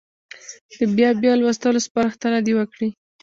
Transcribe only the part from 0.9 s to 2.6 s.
بیا بیا لوستلو سپارښتنه دې